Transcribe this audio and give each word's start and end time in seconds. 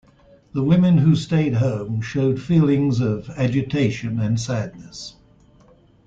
The 0.53 0.63
women 0.63 0.97
who 0.97 1.15
stayed 1.15 1.53
home 1.53 2.01
showed 2.01 2.41
feelings 2.41 3.01
of 3.01 3.29
agitation 3.37 4.19
and 4.19 4.39
sadness. 4.39 5.15